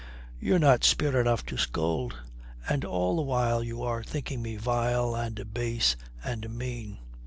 You've 0.39 0.61
not 0.61 0.83
spirit 0.83 1.13
enough 1.21 1.45
to 1.45 1.57
scold, 1.57 2.21
and 2.67 2.83
all 2.83 3.17
the 3.17 3.21
while 3.21 3.63
you 3.63 3.83
are 3.83 4.01
thinking 4.03 4.41
me 4.41 4.55
vile 4.55 5.13
and 5.13 5.53
base 5.53 5.95
and 6.23 6.49
mean." 6.49 6.97